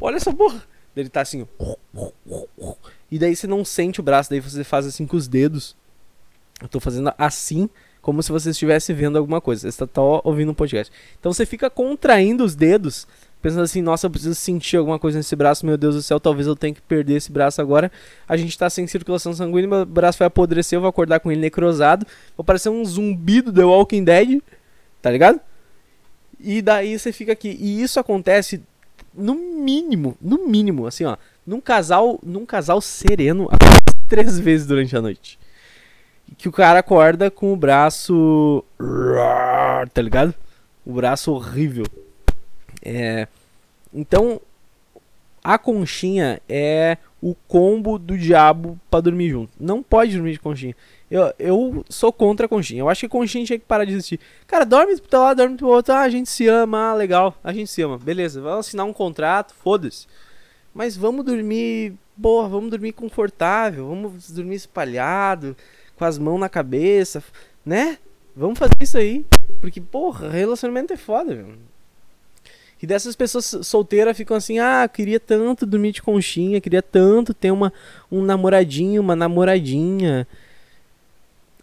[0.00, 0.62] Olha essa porra.
[0.94, 1.46] Ele tá assim,
[3.10, 5.76] e daí você não sente o braço, daí você faz assim com os dedos.
[6.60, 7.70] Eu tô fazendo assim,
[8.02, 9.70] como se você estivesse vendo alguma coisa.
[9.70, 10.92] Você tá ouvindo um podcast.
[11.18, 13.06] Então você fica contraindo os dedos
[13.40, 16.46] pensando assim, nossa, eu preciso sentir alguma coisa nesse braço, meu Deus do céu, talvez
[16.46, 17.90] eu tenha que perder esse braço agora.
[18.28, 21.40] A gente tá sem circulação sanguínea, meu braço vai apodrecer, eu vou acordar com ele
[21.40, 24.42] necrosado, vou parecer um zumbi do The Walking Dead,
[25.00, 25.40] tá ligado?
[26.38, 27.56] E daí você fica aqui.
[27.60, 28.62] E isso acontece
[29.14, 33.48] no mínimo, no mínimo, assim, ó, num casal, num casal sereno
[34.08, 35.38] três vezes durante a noite.
[36.36, 38.64] Que o cara acorda com o braço,
[39.92, 40.34] tá ligado?
[40.84, 41.84] O braço horrível.
[42.82, 43.28] É,
[43.92, 44.40] então,
[45.42, 49.52] a conchinha é o combo do diabo para dormir junto.
[49.58, 50.74] Não pode dormir de conchinha.
[51.10, 52.80] Eu, eu sou contra a conchinha.
[52.80, 54.20] Eu acho que a conchinha tinha que parar de existir.
[54.46, 55.92] Cara, dorme pro teu lado, dorme pro outro.
[55.92, 57.34] Ah, a gente se ama, ah, legal.
[57.42, 57.98] A gente se ama.
[57.98, 60.06] Beleza, vamos assinar um contrato, foda-se.
[60.72, 65.56] Mas vamos dormir, porra, vamos dormir confortável, vamos dormir espalhado,
[65.96, 67.22] com as mãos na cabeça,
[67.66, 67.98] né?
[68.36, 69.26] Vamos fazer isso aí.
[69.60, 71.58] Porque, porra, relacionamento é foda, velho.
[72.82, 77.50] E dessas pessoas solteiras ficam assim: ah, queria tanto dormir de conchinha, queria tanto ter
[77.50, 77.72] uma,
[78.10, 80.26] um namoradinho, uma namoradinha.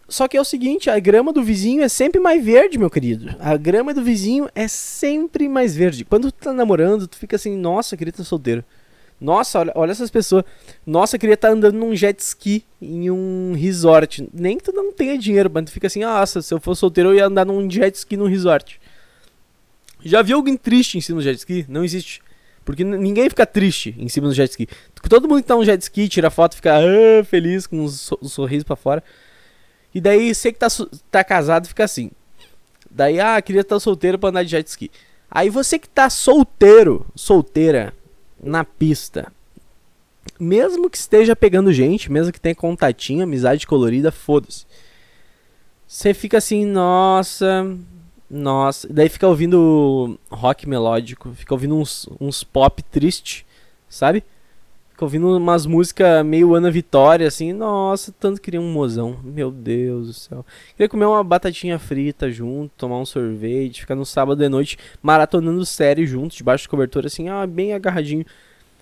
[0.08, 3.36] Só que é o seguinte, a grama do vizinho é sempre mais verde, meu querido.
[3.38, 6.02] A grama do vizinho é sempre mais verde.
[6.02, 8.64] Quando tu tá namorando, tu fica assim, nossa, queria estar solteiro.
[9.20, 10.44] Nossa, olha, olha essas pessoas.
[10.86, 14.26] Nossa, queria estar andando num jet ski em um resort.
[14.32, 17.10] Nem que tu não tenha dinheiro, mas tu fica assim, nossa, se eu fosse solteiro
[17.10, 18.80] eu ia andar num jet ski num resort.
[20.04, 21.64] Já viu alguém triste em cima do jet ski?
[21.68, 22.22] Não existe.
[22.64, 24.68] Porque ninguém fica triste em cima do jet ski.
[25.08, 28.18] Todo mundo que tá no jet ski, tira foto, fica ah, feliz com um, so
[28.22, 29.02] um sorriso para fora.
[29.94, 30.68] E daí você que tá,
[31.10, 32.10] tá casado fica assim.
[32.90, 34.90] Daí, ah, queria estar solteiro pra andar de jet ski.
[35.30, 37.92] Aí você que tá solteiro, solteira,
[38.42, 39.32] na pista,
[40.38, 44.66] mesmo que esteja pegando gente, mesmo que tenha contatinho, amizade colorida, foda-se.
[45.86, 47.66] Você fica assim, nossa,
[48.30, 48.86] nossa.
[48.90, 53.46] Daí fica ouvindo rock melódico, fica ouvindo uns, uns pop triste,
[53.88, 54.22] sabe?
[54.90, 59.18] Fica ouvindo umas músicas meio Ana Vitória, assim, nossa, tanto queria um mozão.
[59.22, 60.46] Meu Deus do céu.
[60.76, 65.64] Queria comer uma batatinha frita junto, tomar um sorvete, ficar no sábado de noite maratonando
[65.64, 68.26] série junto, debaixo de cobertura, assim, ah, bem agarradinho.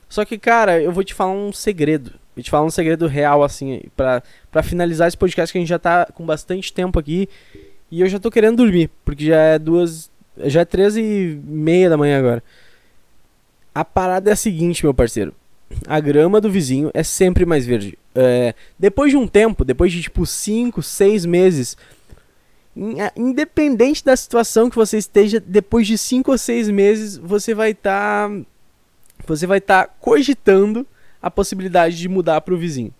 [0.08, 2.12] Só que, cara, eu vou te falar um segredo.
[2.34, 5.68] Vou te falar um segredo real, assim, pra, pra finalizar esse podcast que a gente
[5.68, 7.28] já tá com bastante tempo aqui.
[7.90, 10.10] E eu já tô querendo dormir, porque já é duas.
[10.44, 12.42] Já é treze e meia da manhã agora.
[13.74, 15.34] A parada é a seguinte, meu parceiro.
[15.86, 17.98] A grama do vizinho é sempre mais verde.
[18.14, 21.76] É, depois de um tempo, depois de tipo 5, 6 meses,
[23.16, 28.28] independente da situação que você esteja, depois de 5 ou 6 meses, você vai estar.
[28.28, 28.40] Tá,
[29.26, 30.86] você vai estar tá cogitando
[31.20, 32.92] a possibilidade de mudar para o vizinho.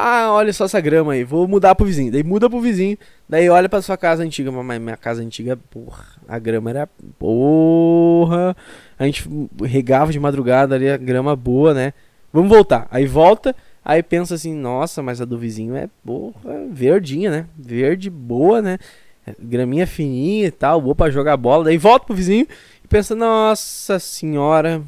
[0.00, 2.12] Ah, olha só essa grama aí, vou mudar pro vizinho.
[2.12, 2.96] Daí muda pro vizinho,
[3.28, 4.52] daí olha pra sua casa antiga.
[4.52, 8.56] Mas minha casa antiga, porra, a grama era porra.
[8.96, 9.28] A gente
[9.60, 11.92] regava de madrugada ali, a grama boa, né?
[12.32, 12.86] Vamos voltar.
[12.92, 17.46] Aí volta, aí pensa assim, nossa, mas a do vizinho é porra, verdinha, né?
[17.58, 18.78] Verde, boa, né?
[19.40, 21.64] Graminha fininha e tal, boa pra jogar bola.
[21.64, 22.46] Daí volta pro vizinho
[22.84, 24.80] e pensa, nossa senhora,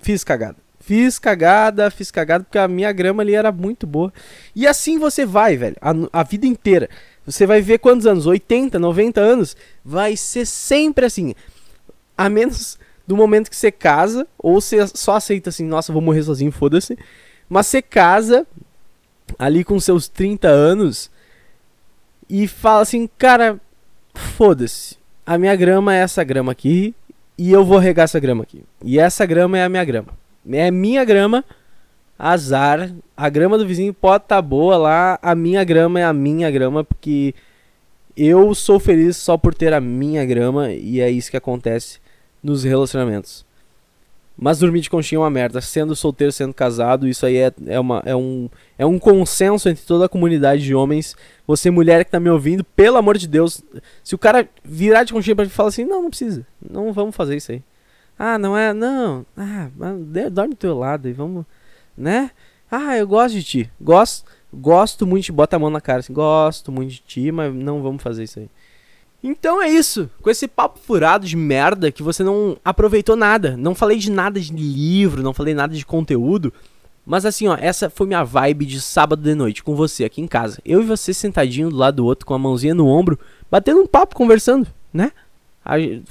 [0.00, 0.56] fiz cagada.
[0.90, 4.12] Fiz cagada, fiz cagada, porque a minha grama ali era muito boa.
[4.56, 6.90] E assim você vai, velho, a, a vida inteira.
[7.24, 8.26] Você vai ver quantos anos?
[8.26, 9.56] 80, 90 anos?
[9.84, 11.32] Vai ser sempre assim.
[12.18, 12.76] A menos
[13.06, 16.98] do momento que você casa, ou você só aceita assim, nossa, vou morrer sozinho, foda-se.
[17.48, 18.44] Mas você casa
[19.38, 21.08] ali com seus 30 anos
[22.28, 23.60] e fala assim, cara,
[24.12, 24.96] foda-se.
[25.24, 26.96] A minha grama é essa grama aqui
[27.38, 28.64] e eu vou regar essa grama aqui.
[28.82, 30.18] E essa grama é a minha grama.
[30.48, 31.44] É minha grama,
[32.18, 32.92] azar.
[33.16, 36.50] A grama do vizinho pode estar tá boa lá, a minha grama é a minha
[36.50, 37.34] grama, porque
[38.16, 41.98] eu sou feliz só por ter a minha grama e é isso que acontece
[42.42, 43.44] nos relacionamentos.
[44.42, 45.60] Mas dormir de conchinha é uma merda.
[45.60, 48.48] Sendo solteiro, sendo casado, isso aí é, é, uma, é, um,
[48.78, 51.14] é um consenso entre toda a comunidade de homens.
[51.46, 53.62] Você, mulher que tá me ouvindo, pelo amor de Deus,
[54.02, 56.46] se o cara virar de conchinha pra gente falar assim, não, não precisa.
[56.70, 57.62] Não vamos fazer isso aí.
[58.22, 58.74] Ah, não é.
[58.74, 59.24] Não.
[59.34, 59.70] Ah,
[60.30, 61.46] dorme do teu lado e vamos.
[61.96, 62.30] Né?
[62.70, 63.70] Ah, eu gosto de ti.
[63.80, 65.32] Gosto, gosto muito de.
[65.32, 66.12] Bota a mão na cara assim.
[66.12, 68.50] Gosto muito de ti, mas não vamos fazer isso aí.
[69.24, 70.10] Então é isso.
[70.20, 73.56] Com esse papo furado de merda que você não aproveitou nada.
[73.56, 76.52] Não falei de nada de livro, não falei nada de conteúdo.
[77.06, 80.28] Mas assim, ó, essa foi minha vibe de sábado de noite com você aqui em
[80.28, 80.60] casa.
[80.62, 83.18] Eu e você sentadinho do lado do outro com a mãozinha no ombro,
[83.50, 85.10] batendo um papo, conversando, né?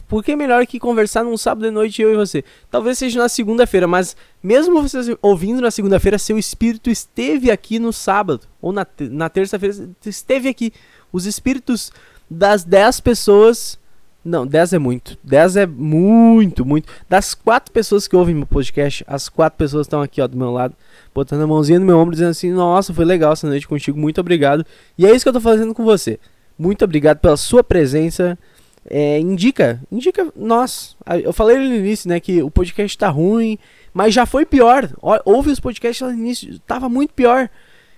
[0.07, 2.43] Por que melhor que conversar num sábado de noite eu e você?
[2.71, 7.91] Talvez seja na segunda-feira, mas mesmo você ouvindo na segunda-feira, seu espírito esteve aqui no
[7.91, 8.47] sábado.
[8.61, 10.71] Ou na, na terça-feira, esteve aqui.
[11.11, 11.91] Os espíritos
[12.29, 13.77] das 10 pessoas.
[14.23, 15.17] Não, 10 é muito.
[15.23, 16.87] 10 é muito, muito.
[17.09, 20.51] Das 4 pessoas que ouvem meu podcast, as 4 pessoas estão aqui, ó, do meu
[20.51, 20.75] lado,
[21.13, 24.21] botando a mãozinha no meu ombro, dizendo assim: Nossa, foi legal essa noite contigo, muito
[24.21, 24.65] obrigado.
[24.97, 26.19] E é isso que eu tô fazendo com você.
[26.57, 28.37] Muito obrigado pela sua presença
[28.85, 30.95] é, indica, indica nós.
[31.23, 33.57] Eu falei no início, né, que o podcast tá ruim,
[33.93, 34.89] mas já foi pior.
[35.25, 37.49] Ouve os podcasts lá no início, tava muito pior.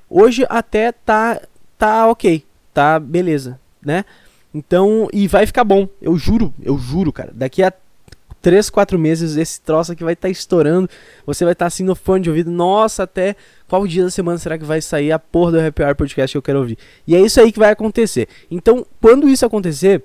[0.09, 1.41] Hoje até tá
[1.77, 4.05] tá OK, tá beleza, né?
[4.53, 5.87] Então, e vai ficar bom.
[6.01, 7.31] Eu juro, eu juro, cara.
[7.33, 7.71] Daqui a
[8.41, 10.89] 3, 4 meses esse troço aqui vai estar tá estourando.
[11.25, 12.51] Você vai estar tá assim no fone de ouvido.
[12.51, 13.35] Nossa, até
[13.67, 16.37] qual dia da semana será que vai sair a porra do Happy Hour Podcast que
[16.37, 16.77] eu quero ouvir?
[17.07, 18.27] E é isso aí que vai acontecer.
[18.49, 20.03] Então, quando isso acontecer,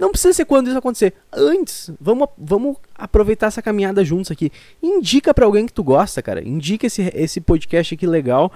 [0.00, 1.12] não precisa ser quando isso acontecer.
[1.30, 4.50] Antes, vamos, vamos aproveitar essa caminhada juntos aqui.
[4.82, 6.42] Indica para alguém que tu gosta, cara.
[6.42, 8.50] Indica esse, esse podcast aqui legal.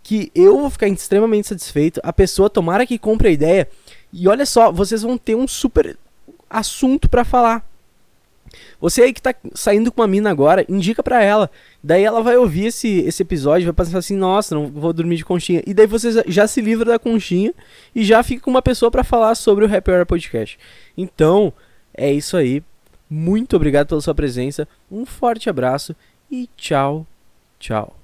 [0.00, 2.00] Que eu vou ficar extremamente satisfeito.
[2.04, 3.68] A pessoa, tomara que compre a ideia.
[4.12, 5.98] E olha só, vocês vão ter um super
[6.48, 7.68] assunto para falar.
[8.80, 11.50] Você aí que tá saindo com uma mina agora, indica pra ela.
[11.82, 15.24] Daí ela vai ouvir esse, esse episódio, vai pensar assim, nossa, não vou dormir de
[15.24, 15.62] conchinha.
[15.66, 17.54] E daí você já se livra da conchinha
[17.94, 20.58] e já fica com uma pessoa para falar sobre o Happy Hour Podcast.
[20.96, 21.52] Então,
[21.94, 22.62] é isso aí.
[23.08, 24.68] Muito obrigado pela sua presença.
[24.90, 25.94] Um forte abraço
[26.30, 27.06] e tchau,
[27.58, 27.99] tchau.